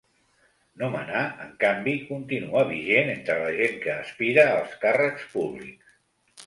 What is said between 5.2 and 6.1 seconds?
públics.